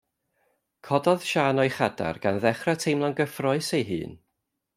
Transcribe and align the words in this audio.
Cododd 0.87 1.27
Siân 1.31 1.63
o'i 1.65 1.71
chadair 1.75 2.21
gan 2.25 2.41
ddechrau 2.47 2.81
teimlo'n 2.85 3.17
gyffrous 3.21 3.71
ei 3.81 3.87
hun. 3.93 4.19